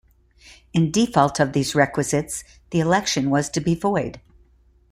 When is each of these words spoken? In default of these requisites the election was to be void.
In 0.73 0.89
default 0.89 1.39
of 1.39 1.53
these 1.53 1.75
requisites 1.75 2.43
the 2.71 2.79
election 2.79 3.29
was 3.29 3.49
to 3.51 3.61
be 3.61 3.75
void. 3.75 4.19